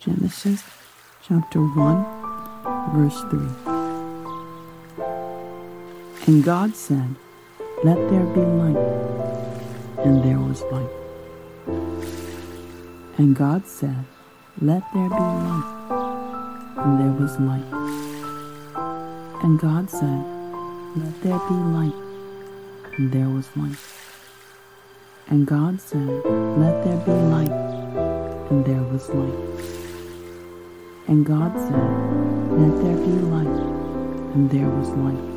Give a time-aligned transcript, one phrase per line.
[0.00, 0.62] Genesis
[1.22, 2.04] chapter 1,
[2.96, 3.40] verse 3.
[6.26, 7.14] And God said,
[7.84, 8.78] Let there be light,
[9.98, 10.88] and there was light.
[13.18, 14.06] And God said,
[14.62, 15.68] Let there be light,
[16.78, 17.68] and there was light.
[19.44, 20.24] And God said,
[20.96, 21.92] Let there be light,
[22.96, 23.76] and there was light.
[25.26, 26.08] And God said,
[26.56, 27.52] Let there be light,
[28.50, 29.79] and there was light.
[31.08, 33.60] And God said, Let there be light,
[34.34, 35.30] and there was light.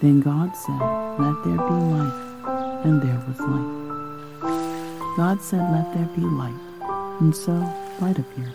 [0.00, 0.80] Then God said,
[1.18, 5.16] Let there be light, and there was light.
[5.16, 6.60] God said, Let there be light,
[7.20, 7.52] and so
[8.00, 8.54] light appeared.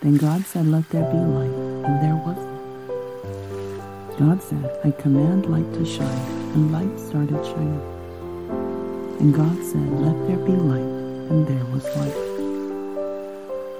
[0.00, 1.56] Then God said, Let there be light,
[1.86, 4.18] and there was light.
[4.18, 7.80] God said, I command light to shine, and light started shining.
[9.20, 10.80] And God said, Let there be light,
[11.30, 12.29] and there was light.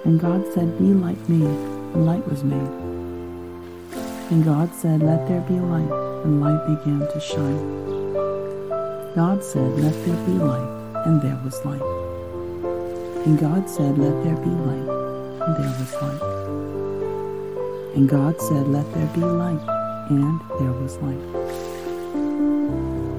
[0.04, 2.72] And God said, Be like me, and light was made.
[4.30, 5.90] And God said, Let there be light,
[6.24, 7.90] and light began to shine.
[9.14, 11.82] God said, Let there be light, and there was light.
[13.26, 14.88] And God said, Let there be light,
[15.42, 16.22] and there was light.
[17.94, 19.60] And God said, Let there be light,
[20.08, 21.20] and there was light.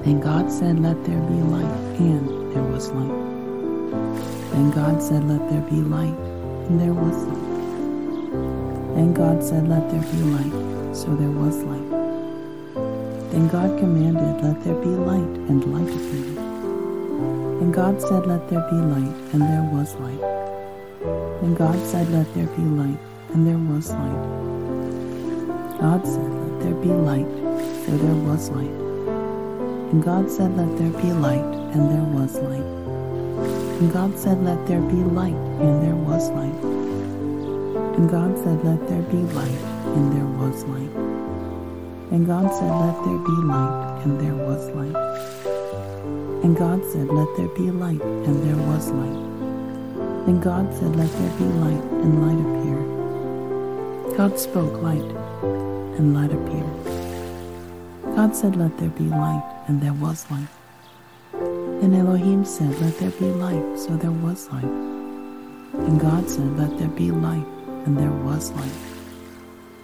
[0.04, 3.18] And God said, Let there be light, and there was light.
[4.54, 6.16] And God said, Let there be light,
[6.72, 8.96] and there was light.
[8.96, 11.90] Then God said, Let there be light, so there was light.
[13.30, 16.38] Then God commanded, Let there be light, and light appeared.
[17.60, 20.24] And God said, Let there be light, and there was light.
[21.42, 23.00] And God said, Let there be light,
[23.34, 24.22] and there was light.
[25.78, 27.28] God said, Let there be light,
[27.84, 28.76] so there was light.
[29.92, 32.71] And God said, Let there be light, and there was light.
[33.82, 36.54] And God said, Let there be light, and there was light.
[37.98, 39.60] And God said, Let there be light,
[39.96, 40.94] and there was light.
[42.12, 44.94] And God said, Let there be light, and there was light.
[46.44, 50.28] And God said, Let there be light, and there was light.
[50.28, 54.16] And God said, Let there be light, and light appeared.
[54.16, 55.10] God spoke light,
[55.98, 58.14] and light appeared.
[58.14, 60.46] God said, Let there be light, and there was light.
[61.82, 64.62] And Elohim said, Let there be light, so there was light.
[64.62, 67.44] And God said, Let there be light,
[67.84, 68.78] and there was light.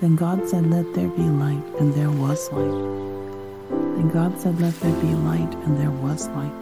[0.00, 2.70] Then God said, Let there be light, and there was light.
[3.96, 6.54] Then God said, Let there be light, and there was light.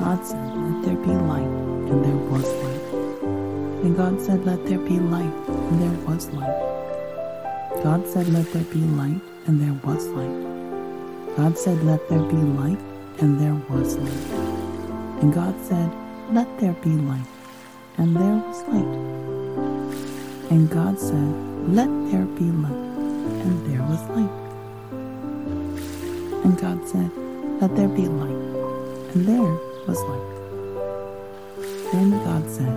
[0.00, 1.54] God said, Let there be light,
[1.88, 2.84] and there was light.
[3.84, 7.82] And God said, Let there be light, and there was light.
[7.82, 11.36] God said, Let there be light, and there was light.
[11.38, 12.78] God said, Let there be light,
[13.20, 14.30] and there was light.
[15.20, 15.90] And God said,
[16.30, 17.26] Let there be light,
[17.96, 18.94] and there was light.
[20.50, 21.28] And God said,
[21.68, 22.70] Let there be light,
[23.42, 24.36] and there was light.
[26.44, 27.10] And God said,
[27.60, 28.42] Let there be light,
[29.14, 30.38] and there was light.
[31.92, 32.74] Then God said,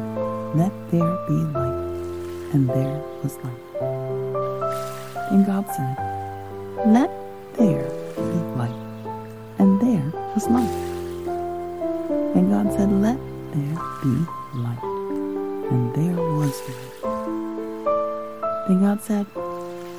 [0.55, 3.63] Let there be light, and there was light.
[5.31, 5.95] And God said,
[6.87, 7.20] Let
[12.81, 13.19] said, Let
[13.53, 14.13] there be
[14.55, 14.83] light.
[15.69, 17.01] And there was light.
[18.67, 19.27] Then God said,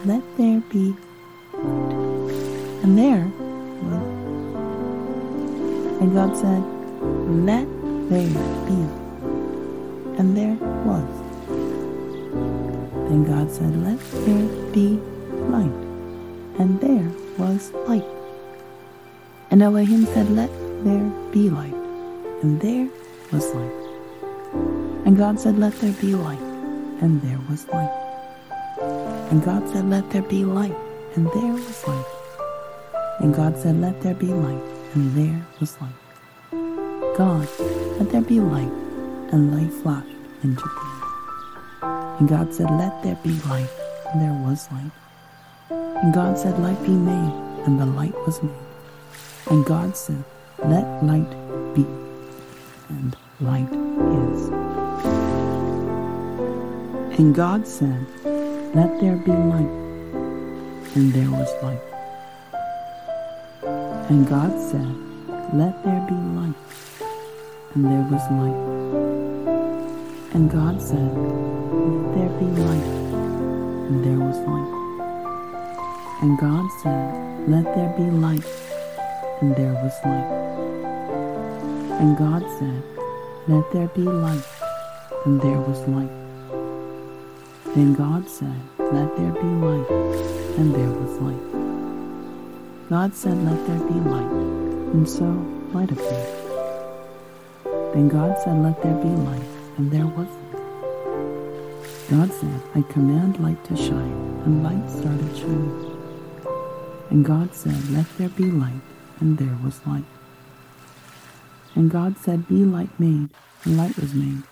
[0.04, 0.96] Let there be
[1.54, 1.94] light.
[2.82, 3.30] And there
[3.86, 4.02] was
[6.00, 6.62] And God said,
[7.46, 7.68] Let
[8.10, 8.34] there
[8.66, 10.18] be light.
[10.18, 11.12] And there was.
[13.08, 14.98] Then God said, Let there be
[15.54, 15.78] light.
[16.58, 18.10] And there was light.
[19.52, 20.50] And Elohim said, Let
[20.82, 21.81] there be light.
[22.42, 22.88] And there
[23.30, 23.72] was light.
[25.06, 26.40] And God said, Let there be light.
[27.00, 27.90] And there was light.
[29.30, 30.74] And God said, Let there be light.
[31.14, 32.04] And there was light.
[33.20, 34.62] And God said, Let there be light.
[34.94, 35.94] And there was light.
[37.16, 37.46] God,
[37.98, 38.72] let there be light.
[39.30, 40.08] And light flashed
[40.42, 41.90] into being.
[42.18, 43.70] And God said, Let there be light.
[44.10, 44.90] And there was light.
[45.70, 47.32] And God said, Light be made.
[47.66, 48.52] And the light was made.
[49.48, 50.24] And God said,
[50.64, 51.30] Let light
[51.74, 51.86] be.
[52.92, 53.72] And light
[54.20, 54.40] is.
[57.18, 58.06] And God said,
[58.74, 59.74] Let there be light.
[60.94, 61.86] And there was light.
[64.10, 64.94] And God said,
[65.54, 66.60] Let there be light.
[67.74, 68.60] And there was light.
[70.34, 72.90] And God said, Let there be light.
[73.88, 74.72] And there was light.
[76.22, 78.44] And God said, Let there be light
[79.42, 80.41] and there was light.
[82.00, 82.82] And God said,
[83.48, 84.44] Let there be light,
[85.24, 86.10] and there was light.
[87.74, 89.90] Then God said, Let there be light,
[90.58, 92.88] and there was light.
[92.88, 94.32] God said, Let there be light,
[94.92, 95.24] and so
[95.72, 96.42] light appeared.
[97.94, 100.52] Then God said, Let there be light, and there was light.
[102.10, 105.92] God said, I command light to shine, and light started shining.
[107.10, 108.82] And God said, Let there be light,
[109.20, 110.04] and there was light.
[111.74, 113.28] And God said, Be light made,
[113.64, 114.42] and light was made.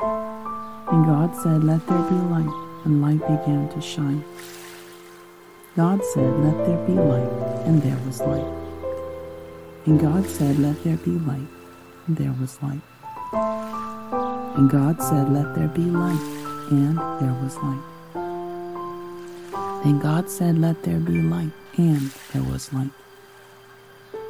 [0.00, 4.24] And God said, Let there be light, and light began to shine.
[5.76, 7.32] God said, Let there be light,
[7.66, 8.44] and there was light.
[9.86, 11.48] And God said, Let there be light,
[12.06, 12.82] and there was light.
[14.54, 16.20] And God said, Let there be light,
[16.70, 17.82] and there was light.
[19.82, 22.90] Then God said, Let there be light, and there was light.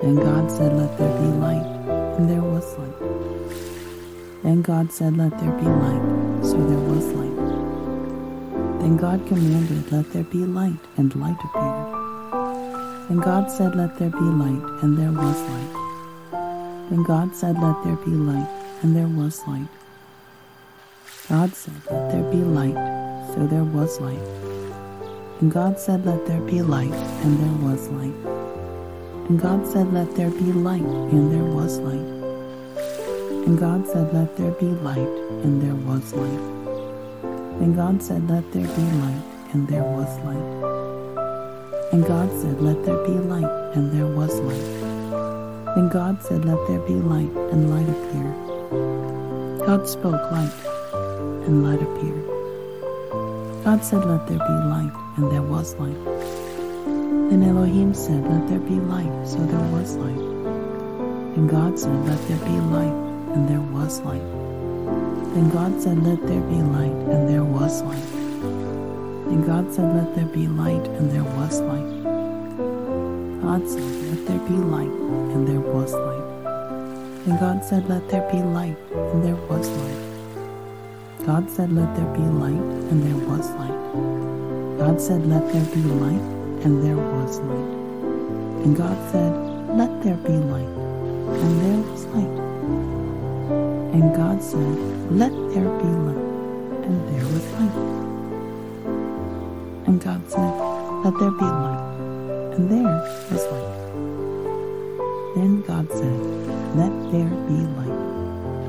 [0.00, 4.42] Then God said, Let there be light, and there was light.
[4.42, 8.80] Then God said, Let there be light, so there was light.
[8.80, 13.10] Then God commanded, Let there be light, and light appeared.
[13.10, 16.88] And God said, Let there be light, and there was light.
[16.90, 18.48] Then God said, Let there be light,
[18.82, 19.68] and there was light.
[21.28, 22.74] God said, Let there be light,
[23.34, 24.18] so there was light.
[25.40, 28.41] And God said, Let there be light, and there was light.
[29.28, 32.22] And God said, Let there be light, and there was light.
[33.46, 34.98] And God said, Let there be light,
[35.42, 36.40] and there was light.
[37.62, 39.22] And God said, Let there be light,
[39.52, 41.92] and there was light.
[41.92, 45.76] And God said, Let there be light, and there was light.
[45.76, 49.66] And God said, Let there be light, and light appeared.
[49.66, 50.52] God spoke light,
[51.46, 52.26] and light appeared.
[53.64, 56.41] God said, Let there be light, and there was light.
[57.32, 60.20] Then Elohim said, Let there be light, so there was light.
[61.34, 62.92] And God said, Let there be light,
[63.32, 64.20] and there was light.
[64.20, 68.12] And God said, Let there be light, and there was light.
[69.32, 72.02] And God said, Let there be light, and there was light.
[73.40, 74.92] God said, Let there be light,
[75.32, 76.28] and there was light.
[77.24, 81.24] And God said, Let there be light, and there was light.
[81.24, 82.60] God said, Let there be light,
[82.92, 84.76] and there was light.
[84.76, 87.72] God said, Let there be light, and there was light.
[88.62, 89.32] And God said,
[89.76, 90.74] Let there be light,
[91.42, 92.38] and there was light.
[93.94, 94.78] And God said,
[95.10, 96.26] Let there be light,
[96.86, 97.78] and there was light.
[99.86, 100.54] And God said,
[101.02, 101.82] Let there be light,
[102.54, 102.94] and there
[103.30, 103.82] was light.
[105.34, 106.20] Then God said,
[106.78, 108.00] Let there be light,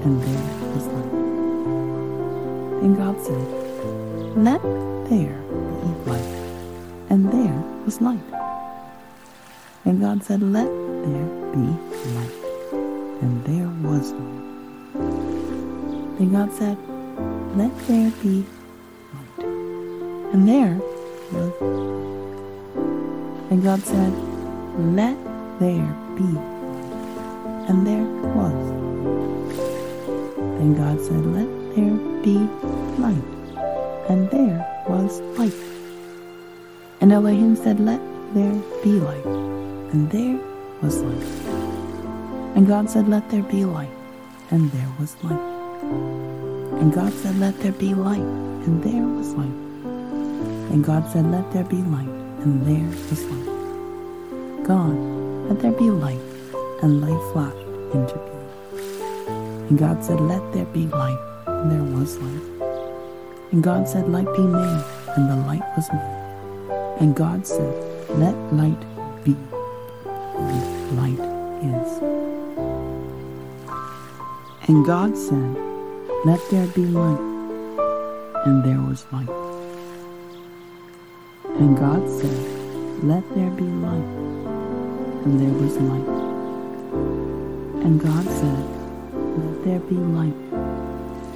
[0.04, 1.14] and there was light.
[2.82, 3.48] And God said,
[4.36, 4.64] Let
[5.10, 5.38] there
[5.80, 6.34] be light,
[7.12, 8.20] and there was light.
[9.86, 11.68] And God said, Let there be
[12.16, 12.32] light.
[13.22, 14.44] And there was light.
[16.18, 16.78] Then God said,
[17.58, 18.46] Let there be
[19.14, 19.46] light.
[20.34, 20.80] And there
[21.32, 21.82] was light.
[23.52, 24.14] And God said,
[24.96, 25.18] Let
[25.60, 27.70] there be light.
[27.70, 28.64] And there was.
[30.58, 32.38] Then God said, Let there be
[32.98, 33.28] light.
[34.10, 35.54] And there was light.
[37.04, 38.00] And Elohim said, Let
[38.34, 39.26] there be light.
[39.26, 40.40] And there
[40.82, 41.28] was light.
[42.56, 43.92] And God said, Let there be light.
[44.52, 45.38] And there was light.
[46.80, 48.22] And God said, Let there be light.
[48.22, 49.60] And there was light.
[50.72, 52.08] And God said, Let there be light.
[52.08, 54.64] And there was light.
[54.66, 54.96] God,
[55.50, 56.24] let there be light.
[56.84, 59.68] And light flashed into being.
[59.68, 61.20] And God said, Let there be light.
[61.48, 62.72] And there was light.
[63.52, 64.84] And God said, Light be made.
[65.18, 66.23] And the light was made.
[67.00, 67.74] And God said,
[68.12, 68.80] Let light
[69.24, 69.36] be.
[70.06, 71.20] And light
[71.64, 71.92] is.
[74.70, 75.58] And God said,
[76.24, 77.20] Let there be light.
[78.46, 79.30] And there was light.
[81.58, 84.10] And God said, Let there be light.
[85.26, 86.10] And there was light.
[87.84, 88.64] And God said,
[89.40, 90.40] Let there be light.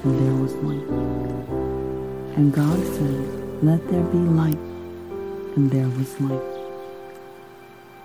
[0.04, 0.88] And there was light.
[2.36, 4.67] And God said, Let there be light
[5.56, 6.42] and there was light.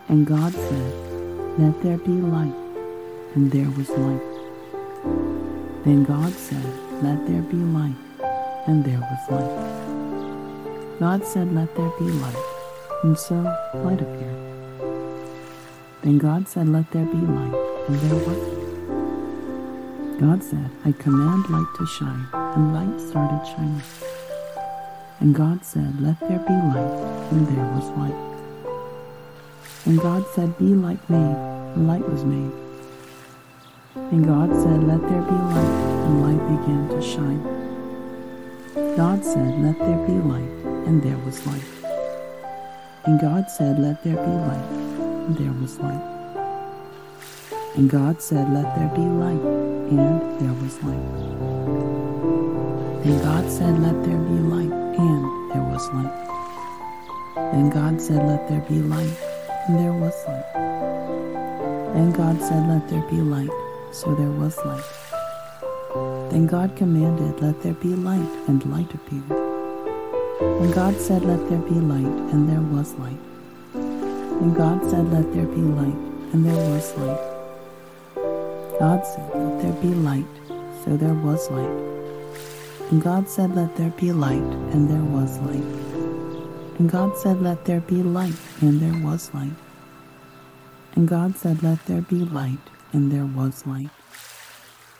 [0.10, 0.94] And God said,
[1.58, 2.56] Let there be light,
[3.36, 4.22] and there was light.
[5.84, 6.66] Then God said,
[7.02, 7.96] Let there be light,
[8.68, 11.00] and there was light.
[11.00, 12.44] God said, Let there be light,
[13.04, 13.36] and so
[13.76, 14.42] light appeared.
[16.02, 17.56] Then God said, Let there be light,
[17.88, 20.20] and there was light.
[20.20, 23.82] God said, I command light to shine, and light started shining.
[25.24, 28.20] And God said, Let there be light, and there was light.
[29.86, 31.38] And God said, Be light made,
[31.75, 32.51] and light was made.
[33.96, 37.42] And God said, Let there be light, and light began to shine.
[38.98, 40.51] God said, Let there be light,
[40.88, 41.63] and there was light.
[43.06, 44.72] And God said, Let there be light,
[45.24, 46.03] and there was light.
[47.77, 51.08] And God said, Let there be light, and there was light.
[53.06, 56.34] And God said, Let there be light, and there was light.
[57.54, 59.18] And God said, Let there be light,
[59.68, 60.56] and there was light.
[61.96, 63.50] And God said, Let there be light,
[63.92, 64.84] so there was light.
[66.32, 69.32] Then God commanded, Let there be light, and light appeared.
[70.42, 73.20] And God said, Let there be light, and there was light.
[73.74, 76.00] And God said, Let there be light,
[76.34, 77.34] and there was light.
[78.80, 80.26] God said, Let there be light,
[80.84, 81.93] so there was light.
[82.94, 85.66] And God said, Let there be light, and there was light.
[86.78, 89.58] And God said, Let there be light, and there was light.
[90.94, 92.60] And God said, Let there be light,
[92.92, 93.90] and there was light.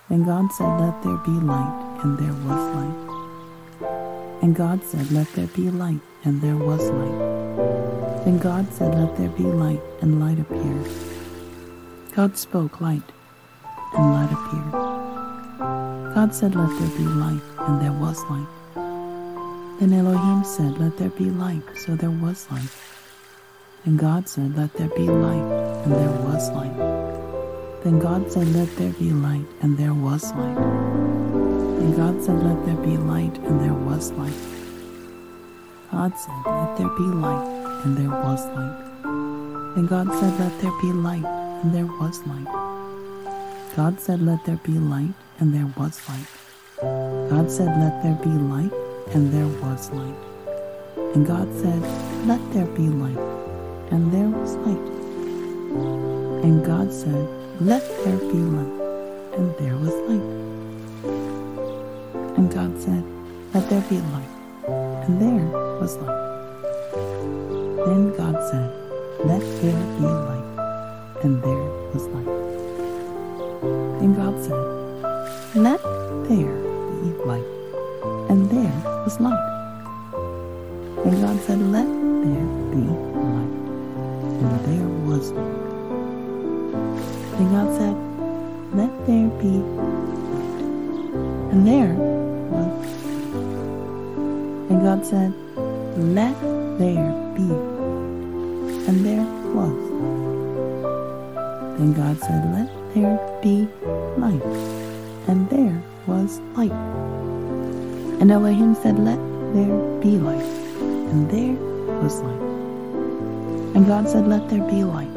[0.10, 4.42] And God said, Let there be light, and there was light.
[4.42, 8.26] And God said, Let there be light, and there was light.
[8.26, 10.90] Then God said, Let there be light, and light appeared.
[12.16, 13.12] God spoke light,
[13.94, 14.94] and light appeared.
[15.60, 18.48] God said, Let there be light, and there was light.
[19.80, 22.70] Then Elohim said, Let there be light, so there was light.
[23.86, 26.78] And God said, Let there be light, and there was light.
[27.84, 30.58] Then God said, Let there be light, and there was light.
[30.58, 34.34] And God said, Let there be light, and there was light.
[35.92, 39.76] God said, Let there be light, and there was light.
[39.76, 41.26] Then God said, Let there be light,
[41.64, 42.63] and there was light.
[43.76, 46.28] God said, Let there be light, and there was light.
[47.30, 48.74] God said, Let there be light,
[49.14, 50.16] and there was light.
[51.16, 51.82] And God said,
[52.28, 53.18] Let there be light,
[53.92, 54.94] and there was light.
[56.44, 58.82] And God said, let there be light.
[59.38, 60.22] And there was light.
[62.36, 63.04] And God said,
[63.54, 64.28] Let there be light.
[65.06, 65.46] And there
[65.80, 66.20] was light.
[67.86, 68.70] Then God said,
[69.24, 71.24] Let there be light.
[71.24, 72.43] And there was light.
[74.12, 75.82] God said, Let
[76.28, 76.52] there
[77.00, 77.48] be light.
[78.30, 79.46] And there was light.
[81.06, 82.84] And God said, Let there be
[83.32, 83.54] light.
[84.44, 85.64] And there was light.
[87.40, 87.96] And God said,
[88.76, 89.64] Let there be
[91.54, 91.96] And there
[92.52, 92.72] was.
[94.70, 95.34] And God said,
[95.98, 96.36] Let
[96.78, 97.50] there be
[98.86, 99.80] And there was.
[101.80, 103.68] Then God said, Let there be
[104.18, 104.44] light.
[105.28, 106.72] And there was light.
[108.22, 109.18] And Elohim said, Let
[109.54, 110.42] there be light.
[111.12, 111.54] And there
[112.02, 112.42] was light.
[113.76, 115.16] And God said, Let there be light.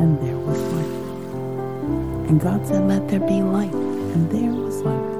[0.00, 2.28] And there was light.
[2.28, 3.72] And God said, Let there be light.
[3.72, 5.12] And there was light.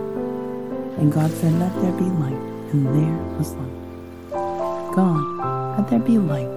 [0.98, 2.42] And God said, Let there be light.
[2.72, 3.72] And there was light.
[4.94, 6.48] God, let there be light.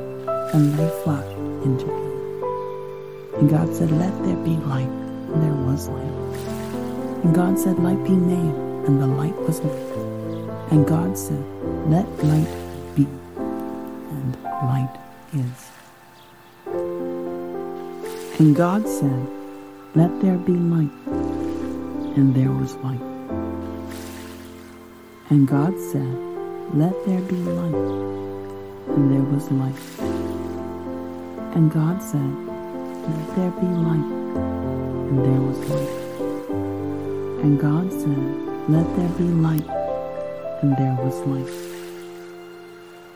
[0.54, 3.40] And light flashed into being.
[3.40, 5.05] And God said, Let there be light.
[5.36, 7.26] And there was light.
[7.26, 8.56] And God said, Light be made.
[8.88, 9.92] And the light was made.
[10.72, 11.44] And God said,
[11.92, 12.48] Let light
[12.96, 13.06] be.
[13.36, 14.96] And light
[15.34, 15.72] is.
[18.40, 19.36] And God said,
[19.96, 20.92] let there be light.
[21.08, 23.00] And there was light.
[25.30, 26.18] And God said,
[26.74, 27.74] Let there be light.
[28.90, 29.80] And there was light.
[31.56, 32.30] And God said,
[33.08, 34.95] Let there be light.
[35.08, 35.94] And there was light.
[37.44, 39.68] And God said, Let there be light.
[40.62, 41.54] And there was light.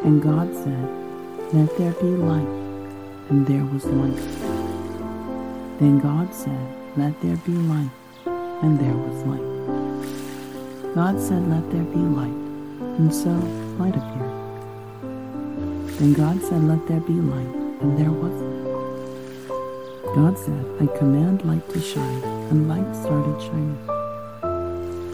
[0.06, 2.48] And God said, Let there be light.
[3.30, 4.50] And there was light.
[5.80, 6.60] Then God said,
[6.98, 7.90] Let there be light,
[8.26, 10.94] and there was light.
[10.94, 12.36] God said, Let there be light,
[13.00, 13.30] and so
[13.80, 14.36] light appeared.
[15.98, 18.69] Then God said, Let there be light, and there was light.
[20.16, 23.78] God said, I command light to shine, and light started shining.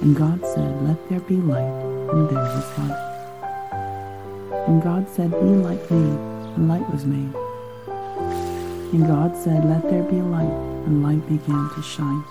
[0.02, 1.74] And God said, Let there be light,
[2.14, 3.06] and there was light.
[4.68, 6.20] And God said, Be light made,
[6.56, 7.36] and light was made.
[8.94, 12.24] And God said, Let there be light, and light began to shine.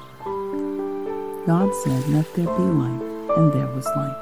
[1.47, 3.03] God said, Let there be light,
[3.37, 4.17] and there was light.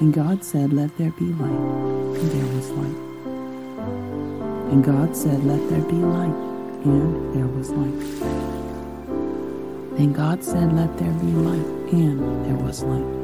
[0.00, 1.64] And God said, Let there be light,
[2.20, 3.00] and there was light.
[4.72, 6.47] And God said, Let there be light,
[6.84, 8.00] and there was light.
[9.96, 13.18] Then God said, Let there be light, and there was light.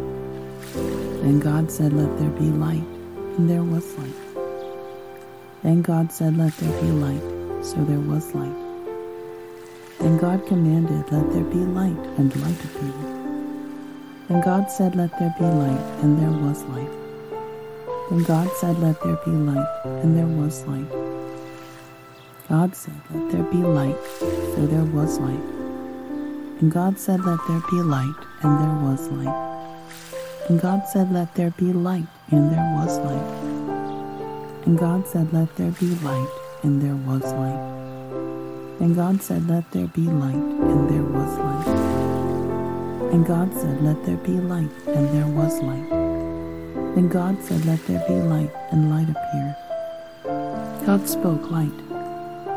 [1.23, 2.82] Then God said, Let there be light,
[3.37, 4.14] and there was light.
[5.62, 7.23] Then God said, Let there be light,
[7.64, 8.56] so there was light.
[10.00, 13.14] And God commanded, Let there be light, and light appeared.
[14.28, 16.90] Then God said, Let there be light, and there was light.
[18.11, 21.03] Then God said, Let there be light, and there was light.
[22.48, 25.46] God said, Let there be light, so there was light.
[26.60, 30.48] And God said, Let there be light, and there was light.
[30.48, 34.66] And God said, Let there be light, and there was light.
[34.66, 36.28] And God said, Let there be light,
[36.62, 38.80] and there was light.
[38.80, 43.12] And God said, Let there be light, and there was light.
[43.12, 46.04] And God said, Let there be light, and there was light.
[47.14, 49.54] God said, Let there be light, and light appeared.
[50.84, 51.70] God spoke light,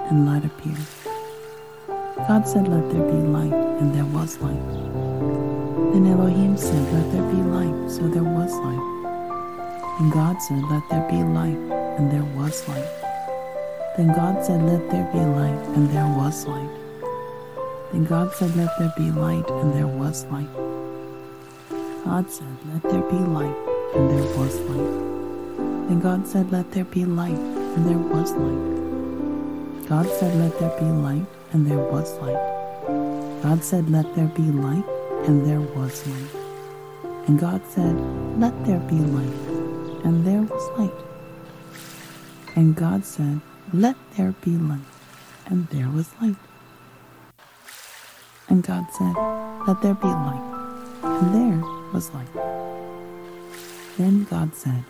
[0.09, 0.77] and light appeared.
[2.27, 4.67] God said, Let there be light, and there was light.
[5.93, 8.87] Then Elohim said, Let there be light, so there was light.
[9.99, 11.57] And God said, Let there be light,
[11.97, 12.87] and there was light.
[13.97, 16.69] Then God said, Let there be light, and there was light.
[17.91, 20.49] Then God said, Let there be light, and there was light.
[22.03, 23.57] God said, Let there be light,
[23.95, 25.87] and there was light.
[25.89, 28.76] Then God said, Let there be light, and there was light.
[29.87, 32.35] God said, Let there be light, and there was light.
[33.41, 34.83] God said, Let there be light,
[35.23, 36.31] and there was light.
[37.27, 37.95] And God said,
[38.37, 39.39] Let there be light,
[40.03, 40.91] and there was light.
[42.57, 43.39] And God said,
[43.71, 44.83] Let there be light,
[45.45, 46.35] and there was light.
[48.49, 49.15] And God said,
[49.65, 51.63] Let there be light, and there
[51.93, 52.33] was light.
[53.97, 54.83] Then God said,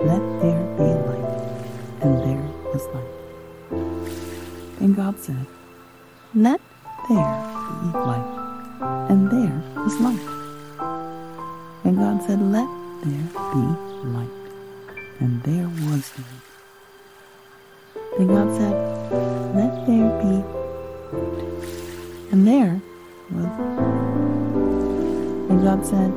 [0.00, 1.66] Let there be light,
[2.02, 3.14] and there was light.
[4.80, 5.46] And God said,
[6.34, 6.60] Let
[7.08, 7.34] there
[7.80, 8.30] be light,
[9.10, 10.26] and there was light.
[11.84, 12.68] And God said, Let
[13.02, 13.64] there be
[14.08, 14.30] light,
[15.20, 16.46] and there was light.
[18.18, 18.74] And God said,
[19.54, 20.64] Let there be
[22.34, 22.80] and there
[23.30, 23.46] was
[25.50, 26.12] And God said,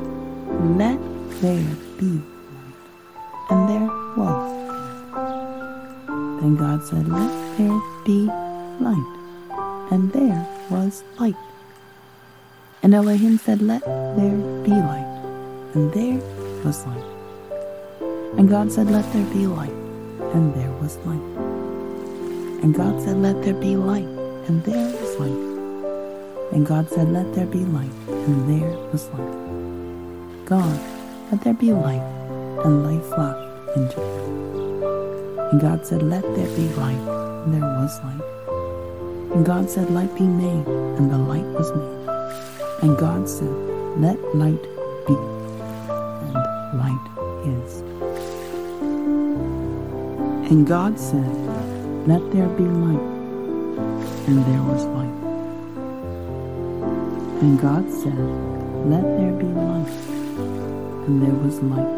[0.75, 0.99] Let
[1.41, 2.11] there be
[2.55, 2.81] light,
[3.51, 3.87] and there
[4.17, 4.49] was.
[6.41, 8.46] Then God said, Let there be
[8.79, 11.35] light, and there was light.
[12.83, 15.21] And Elohim said, Let there be light,
[15.73, 16.21] and there
[16.63, 17.03] was light.
[18.37, 19.77] And God said, Let there be light,
[20.33, 21.27] and there was light.
[22.63, 24.07] And God said, Let there be light,
[24.47, 26.53] and there was light.
[26.53, 30.45] And God said, Let there be light, and there was light.
[30.45, 30.79] God,
[31.29, 32.01] let there be light,
[32.63, 35.51] and light flashed into it.
[35.51, 38.36] And God said, Let there be light, and there was light.
[39.33, 40.65] And God said, Light be made,
[40.97, 41.97] and the light was made.
[42.81, 43.49] And God said,
[43.99, 44.63] Let light
[45.05, 46.33] be, and
[46.79, 47.05] light
[47.45, 47.81] is.
[50.49, 51.27] And God said,
[52.07, 53.07] Let there be light,
[54.27, 55.17] and there was light.
[57.41, 58.17] And God said,
[58.87, 59.93] Let there be light,
[61.05, 61.93] and there was light.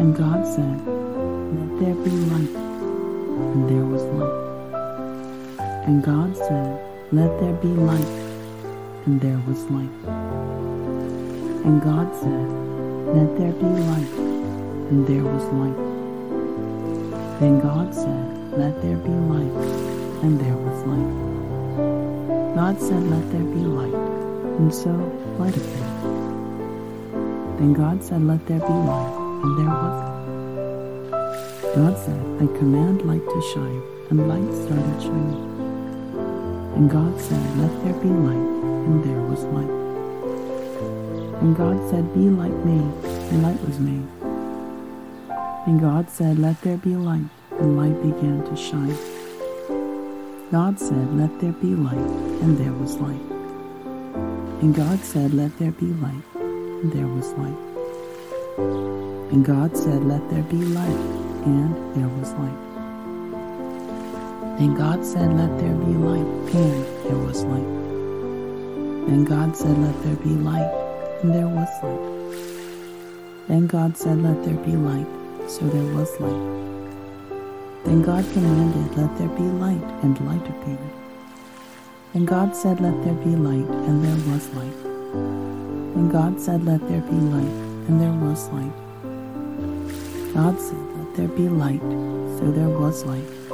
[0.00, 0.86] And God said,
[1.54, 4.49] Let there be light, and there was light.
[5.90, 6.78] And God said,
[7.10, 8.12] Let there be light,
[9.06, 9.90] and there was light.
[11.66, 12.48] And God said,
[13.16, 14.14] Let there be light,
[14.90, 15.80] and there was light.
[17.40, 18.22] Then God said,
[18.56, 19.56] Let there be light,
[20.22, 22.54] and there was light.
[22.54, 23.92] God said, Let there be light,
[24.60, 24.92] and so
[25.40, 25.98] light appeared.
[27.58, 29.96] Then God said, Let there be light, and there was
[31.10, 31.74] light.
[31.74, 35.49] God said, I command light to shine, and light started shining.
[36.80, 38.48] And God said, Let there be light,
[38.88, 39.68] and there was light.
[41.42, 44.08] And God said, Be light made, and light was made.
[45.66, 48.96] And God said, Let there be light, and light began to shine.
[50.50, 51.98] God said, Let there be light,
[52.40, 53.28] and there was light.
[54.62, 57.60] And God said, Let there be light, and there was light.
[58.56, 61.04] And God said, Let there be light,
[61.44, 62.69] and there was light.
[64.60, 67.70] And God said, Let there be light, and there was light.
[69.08, 70.70] Then God said, Let there be light,
[71.22, 73.48] and there was light.
[73.48, 75.06] Then God said, Let there be light,
[75.48, 76.44] so there was light.
[77.86, 80.92] Then God commanded, Let there be light, and light appeared.
[82.12, 84.76] And God said, Let there be light, and there was light.
[85.96, 87.56] And God said, Let there be light,
[87.88, 88.76] and there was light.
[90.34, 91.80] God said, Let there be light,
[92.38, 93.49] so there was light.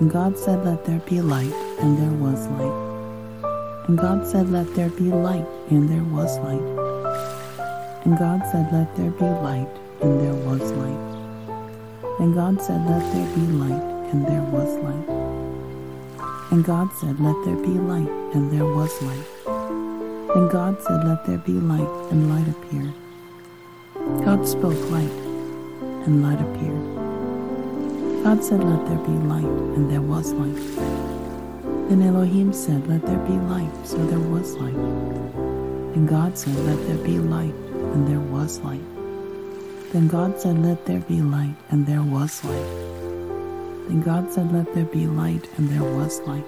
[0.00, 3.86] And God said, Let there be light, and there was light.
[3.86, 6.84] And God said, Let there be light, and there was light.
[8.04, 9.68] And God said, Let there be light,
[10.00, 12.20] and there was light.
[12.20, 16.50] And God said, Let there be light, and there was light.
[16.50, 19.26] And God said, Let there be light, and there was light.
[20.34, 22.92] And God said, Let there be light, and light appeared.
[24.24, 25.10] God spoke light,
[26.04, 26.93] and light appeared.
[28.24, 29.44] God said, Let there be light,
[29.76, 30.56] and there was light.
[31.90, 34.72] Then Elohim said, Let there be light, so there was light.
[35.94, 37.52] And God said, Let there be light,
[37.92, 38.80] and there was light.
[39.92, 42.70] Then God said, Let there be light, and there was light.
[43.88, 46.46] Then God said, Let there be light, and there was light.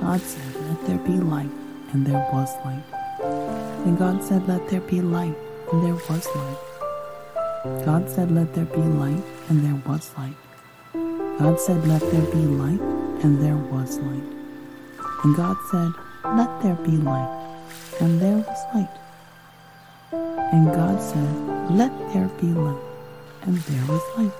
[0.00, 1.50] God said, Let there be light,
[1.92, 2.84] and there was light.
[3.84, 5.36] Then God said, Let there be light,
[5.70, 6.73] and there was light.
[7.64, 10.36] God said, Let there be light, and there was light.
[11.38, 12.80] God said, Let there be light,
[13.24, 14.22] and there was light.
[15.24, 15.90] And God said,
[16.36, 17.64] Let there be light,
[18.02, 18.90] and there was light.
[20.12, 22.82] And God said, Let there be light,
[23.44, 24.36] and there was light.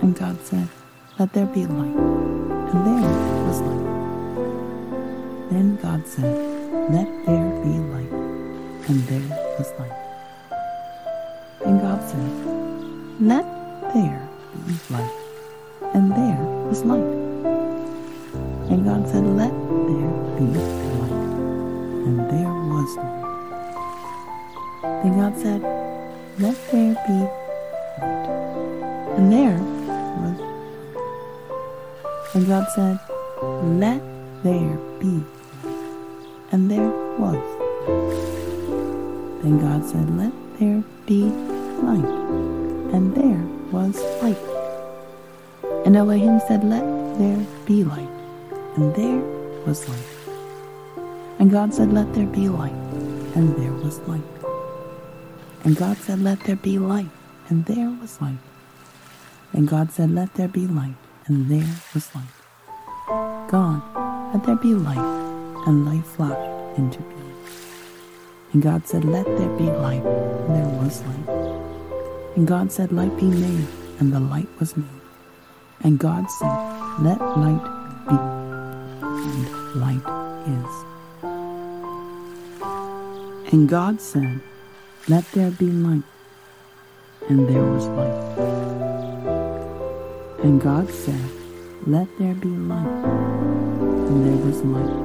[0.00, 0.68] And God said,
[1.18, 1.96] Let there be light,
[2.72, 3.10] and there
[3.44, 3.86] was light.
[5.50, 6.34] Then God said,
[6.90, 8.12] Let there be light,
[8.88, 9.99] and there was light.
[13.20, 13.44] Said, Let
[13.94, 14.28] there
[14.66, 15.10] be light,
[15.94, 17.00] and there was light.
[18.70, 21.12] And God said, Let there be light,
[22.06, 23.20] and there was light.
[25.02, 25.62] Then God said,
[26.38, 27.12] Let there be
[28.00, 28.26] light,
[29.16, 29.58] and there
[30.20, 30.56] was light.
[32.34, 32.98] And God said,
[33.78, 34.00] Let
[34.42, 35.22] there be
[36.52, 37.36] and there was.
[39.42, 41.49] Then God said, Let there be and
[43.92, 45.86] was light.
[45.86, 46.84] And Elohim said, Let
[47.18, 48.08] there be light,
[48.76, 49.20] and there
[49.66, 50.10] was light.
[51.38, 52.72] And God said, Let there be light,
[53.34, 54.22] and there was light.
[55.64, 57.10] And God said, Let there be light,
[57.48, 58.38] and there was light.
[59.52, 60.94] And God said, Let there be light,
[61.26, 62.34] and there was light.
[63.50, 63.82] God,
[64.32, 67.34] let there be light, and light flashed into being.
[68.52, 71.40] And God said, Let there be light, and there was light.
[72.36, 73.66] And God said, Light be made,
[74.00, 74.86] and the light was made.
[75.82, 76.56] And God said,
[77.00, 77.64] Let light
[78.08, 78.16] be,
[79.28, 80.06] and light
[80.48, 80.74] is.
[83.52, 84.40] And God said,
[85.06, 86.02] Let there be light,
[87.28, 88.38] and there was light.
[90.42, 91.30] And God said,
[91.86, 93.04] Let there be light,
[94.08, 94.96] and there was light.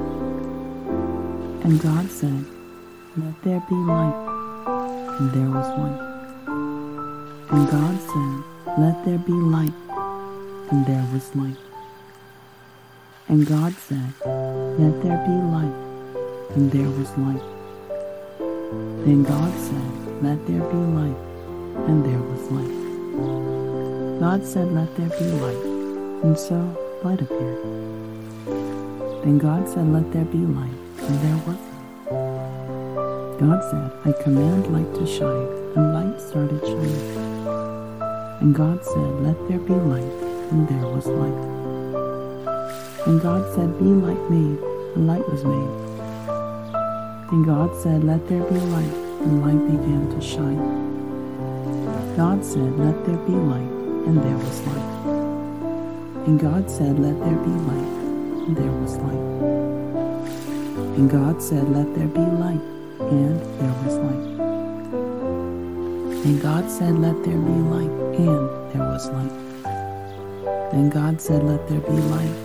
[1.64, 2.44] And God said,
[3.18, 4.16] Let there be light,
[5.20, 6.00] and there was light.
[7.50, 9.72] And God said, Let there be light,
[10.70, 11.56] and there was light.
[13.26, 15.76] And God said, Let there be light,
[16.54, 17.40] and there was light.
[19.06, 21.16] Then God said, Let there be light,
[21.88, 24.20] and there was light.
[24.20, 25.64] God said, Let there be light,
[26.22, 26.58] and so
[27.02, 27.62] light appeared.
[29.24, 33.40] Then God said, Let there be light, and there was light.
[33.40, 37.25] God said, I command light to shine, and light started shining.
[38.40, 40.12] And God said, Let there be light,
[40.52, 41.56] and there was light.
[43.06, 44.58] And God said, Be light made,
[44.94, 45.86] and light was made.
[47.32, 48.94] And God said, Let there be light,
[49.24, 50.86] and light began to shine.
[52.16, 53.72] God said, Let there be light,
[54.06, 55.06] and there was light.
[56.26, 57.92] And God said, Let there be light,
[58.46, 59.26] and there was light.
[60.98, 62.60] And God said, Let there be light,
[63.00, 64.45] and there was light.
[66.26, 69.30] And God said, Let there be light, and there was light.
[70.72, 72.36] Then God said, Let there be light,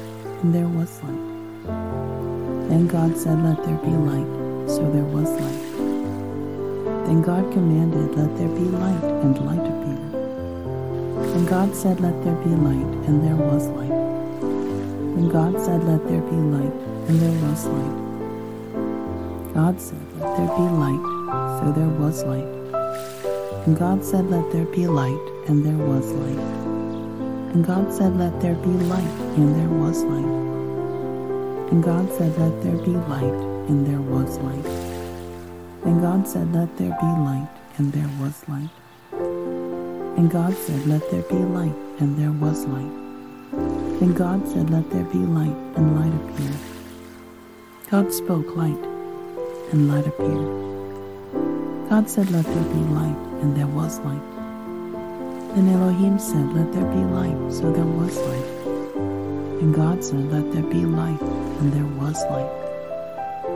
[0.43, 2.69] and there was light.
[2.69, 7.07] Then God said, Let there be light, so there was light.
[7.07, 10.13] Then God commanded, Let there be light, and light appeared.
[11.33, 13.97] And God said, Let there be light, and there was light.
[15.17, 16.75] Then God said, Let there be light,
[17.09, 19.53] and there was light.
[19.55, 21.03] God said, Let there be light,
[21.57, 22.60] so there was light.
[23.65, 26.45] And God said, Let there be light, and there was light.
[27.53, 30.25] And God said, Let there be light, and there was light.
[31.71, 34.65] And God said, Let there be light, and there was light.
[35.85, 37.47] And God said, Let there be light,
[37.77, 38.69] and there was light.
[40.17, 42.91] And God said, Let there be light, and there was light.
[44.01, 46.59] And God said, Let there be light, and light appeared.
[47.91, 48.83] God spoke light,
[49.71, 51.89] and light appeared.
[51.89, 54.21] God said, Let there be light, and there was light.
[55.55, 58.61] Then Elohim said, Let there be light, so there was light.
[59.61, 62.61] And God said, Let there be light, and there was light.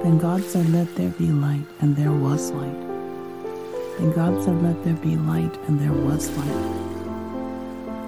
[0.03, 2.81] Then God said, Let there be light, and there was light.
[3.97, 6.85] Then God said, Let there be light, and there was light.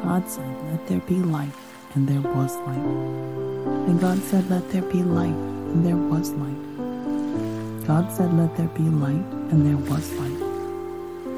[0.04, 1.54] God said, Let there be light,
[1.96, 3.88] and there was light.
[3.88, 5.40] Then God said, Let there be light,
[5.72, 7.88] and there was light.
[7.88, 10.37] God said, Let there be light, and there was light.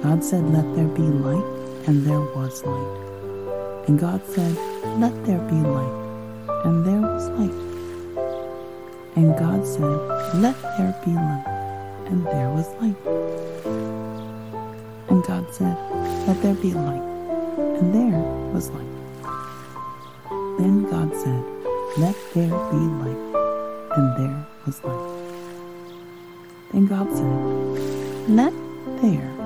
[0.02, 1.44] God said, Let there be light,
[1.86, 3.88] and there was light.
[3.90, 4.56] And God said,
[4.98, 7.52] Let there be light, and there was light.
[9.18, 10.00] And God said,
[10.40, 11.44] Let there be light,
[12.08, 12.96] and there was light.
[15.10, 15.76] And God said,
[16.28, 17.04] Let there be light,
[17.60, 18.20] and there
[18.54, 18.88] was light.
[20.60, 21.44] Then God said,
[21.98, 23.24] Let there be light,
[23.98, 25.10] and there was light.
[26.72, 28.54] Then God said, Let
[29.02, 29.39] there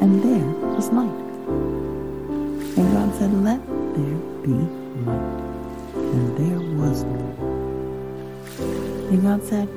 [0.00, 1.18] and there was light.
[2.78, 3.60] And God said, Let
[3.94, 4.54] there be
[5.04, 5.38] light,
[5.96, 7.38] and there was light.
[9.10, 9.68] And God said,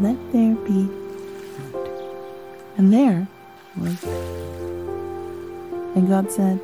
[0.00, 0.88] Let there be
[1.74, 1.90] light,
[2.78, 3.28] and there
[3.76, 4.22] was light.
[5.94, 6.58] And God said,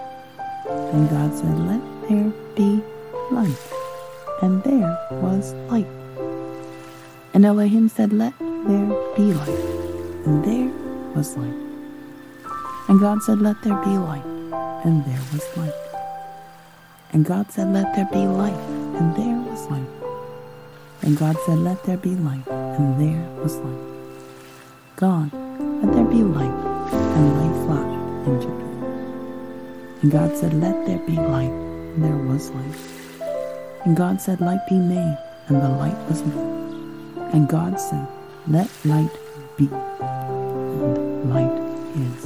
[0.93, 2.83] And God said, Let there be
[3.31, 3.59] light,
[4.43, 6.00] and there was light.
[7.33, 9.49] And Elohim said, Let there be light,
[10.27, 10.71] and there
[11.15, 11.55] was light.
[12.89, 14.25] And God said, Let there be light,
[14.85, 15.73] and there was light.
[17.13, 18.59] And God said, Let there be light,
[18.99, 19.87] and there was light.
[21.03, 23.91] And God said, Let there be light, and there was light.
[24.97, 26.53] God, let there be light,
[26.93, 30.03] and light flashed into it.
[30.03, 32.77] And God said, Let there be light, and there was light.
[33.87, 35.17] And God said, Light be made,
[35.49, 36.60] and the light was made.
[37.33, 38.09] And God said,
[38.49, 39.11] Let light
[39.57, 41.57] be, and light
[41.95, 42.25] is.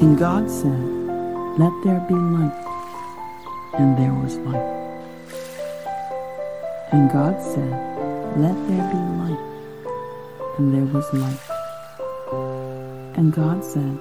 [0.00, 0.80] And God said,
[1.58, 2.54] Let there be light,
[3.74, 4.70] and there was light.
[6.92, 7.70] And God said,
[8.38, 9.44] Let there be light,
[10.58, 11.40] and there was light.
[13.18, 13.98] And God said,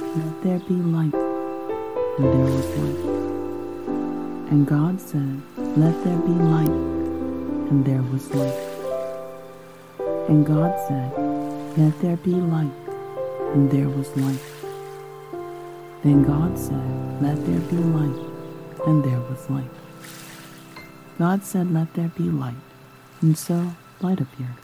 [0.00, 3.02] Let there be light, and there was light.
[4.50, 5.42] And God said,
[5.76, 6.95] Let there be light,
[7.70, 8.58] and there was light.
[10.28, 11.12] And God said,
[11.76, 12.72] Let there be light,
[13.54, 14.40] and there was light.
[16.02, 18.20] Then God said, Let there be light,
[18.86, 19.70] and there was light.
[21.18, 22.62] God said, Let there be light,
[23.20, 24.58] and so light appeared.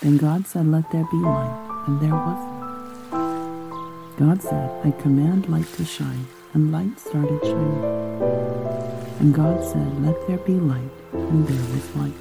[0.00, 2.40] Then God said, Let there be light, and there was
[3.12, 4.18] light.
[4.18, 7.84] God said, I command light to shine, and light started shining.
[9.20, 10.95] And God said, Let there be light,
[11.30, 12.20] and there was light.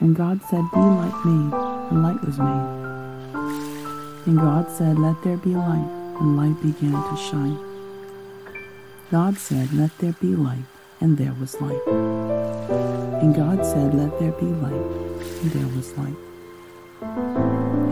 [0.00, 1.54] And God said, Be light made,
[1.90, 2.82] and light was made.
[4.26, 5.88] And God said, Let there be light,
[6.20, 7.58] and light began to shine.
[9.10, 10.64] God said, Let there be light,
[11.00, 11.86] and there was light.
[11.86, 16.16] And God said, Let there be light, and there was light.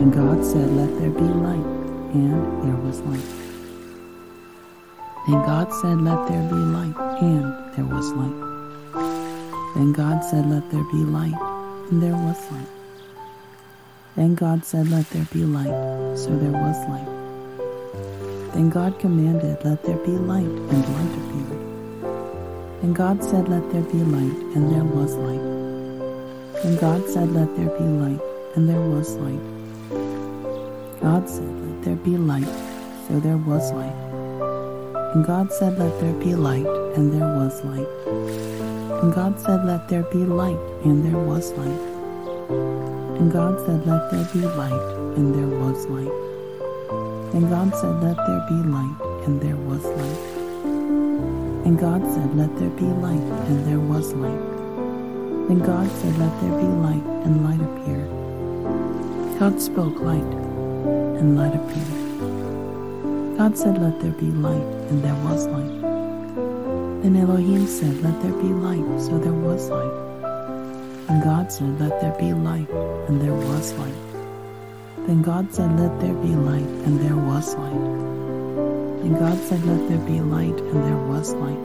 [0.01, 1.67] And God said, Let there be light,
[2.15, 3.31] and there was light.
[5.29, 8.50] Then God said, Let there be light, and there was light.
[9.75, 11.41] Then God said, Let there be light,
[11.91, 12.67] and there was light.
[14.17, 18.53] Then God said, Let there be light, so there was light.
[18.53, 21.61] Then God commanded, Let there be light, and light appeared.
[22.83, 26.65] And God said, Let there be light, and there was light.
[26.65, 28.21] And God said, Let there be light,
[28.57, 29.41] and there was light.
[31.01, 32.53] God said, Let there be light,
[33.07, 33.95] so there was light.
[35.15, 38.50] And God said, Let there be light, and there was light.
[39.03, 41.81] And God said, Let there be light, and there was light.
[43.19, 46.13] And God said, Let there be light, and there was light.
[47.33, 50.21] And God said, Let there be light, and there was light.
[51.65, 54.45] And God said, Let there be light, and there was light.
[55.49, 58.11] And God said, Let there be light, and light appeared.
[59.39, 60.31] God spoke light,
[61.21, 63.39] and light appeared.
[63.39, 65.80] God said, Let there be light, and there was light.
[67.03, 69.97] Then Elohim said, Let there be light, so there was light.
[71.09, 72.69] And God said, Let there be light,
[73.09, 73.95] and there was light.
[75.07, 77.73] Then God said, Let there be light, and there was light.
[79.01, 81.65] And God said, Let there be light, and there was light.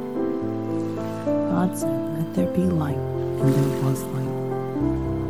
[1.51, 4.35] God said, Let there be light, and there was light.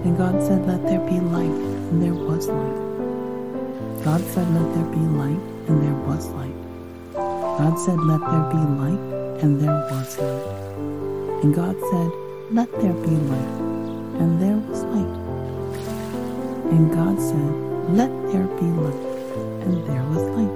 [0.05, 1.57] And God said, Let there be light,
[1.89, 4.03] and there was light.
[4.05, 6.53] God said, Let there be light, and there was light.
[7.15, 11.43] God said, Let there be light, and there was light.
[11.43, 12.11] And God said,
[12.51, 13.55] Let there be light,
[14.19, 15.15] and there was light.
[16.71, 17.51] And God said,
[17.99, 19.03] Let there be light,
[19.65, 20.55] and there was light.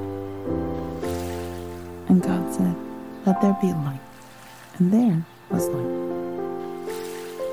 [2.09, 2.75] And God said,
[3.25, 4.01] Let there be light,
[4.77, 6.09] and there was light.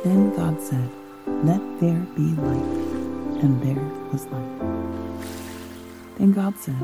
[0.04, 0.88] Then God said,
[1.26, 2.70] Let there be light,
[3.42, 4.58] and there was light.
[6.18, 6.80] Then God said,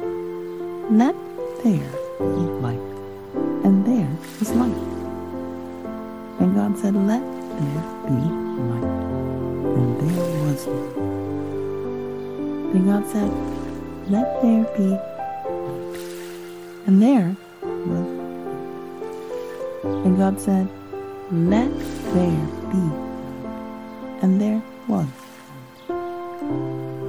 [0.91, 1.15] Let
[1.65, 2.92] there be light,
[4.39, 4.81] was light.
[6.41, 7.23] And And God said, Let
[7.59, 8.19] there be
[8.71, 8.89] light.
[9.79, 10.95] And there was light.
[12.73, 13.31] Then God said,
[14.11, 15.97] Let there be light.
[16.87, 17.37] And there
[17.87, 18.07] was
[18.47, 18.65] light.
[20.05, 20.69] And God said,
[21.31, 21.71] Let
[22.15, 24.23] there be light.
[24.23, 25.07] And there was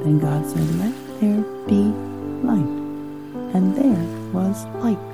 [0.04, 1.94] then God said, Let there be
[2.44, 2.74] light.
[3.56, 5.13] And there was light.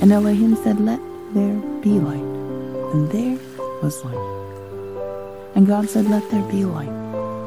[0.00, 1.00] And Elohim said, Let
[1.34, 2.28] there be light.
[2.92, 3.38] And there
[3.82, 5.54] was light.
[5.54, 6.88] And God said, Let there be light.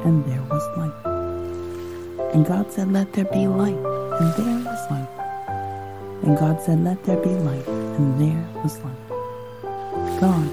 [0.06, 2.34] And there was light.
[2.34, 3.76] And God said, Let there be light.
[3.76, 5.08] And there was light.
[6.24, 7.68] And God said, Let there be light.
[7.68, 9.02] And there was light.
[10.22, 10.48] God,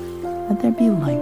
[0.49, 1.21] let there be light.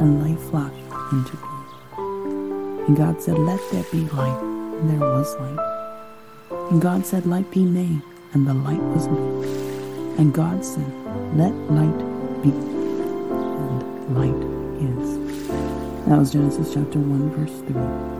[0.00, 0.74] And light flashed
[1.12, 2.84] into being.
[2.86, 6.70] And God said, Let there be light, and there was light.
[6.70, 8.02] And God said, Light be made,
[8.32, 9.65] and the light was made.
[10.18, 10.86] And God said,
[11.36, 11.98] Let light
[12.42, 14.42] be, and light
[14.82, 16.06] is.
[16.06, 18.15] That was Genesis chapter 1, verse 3.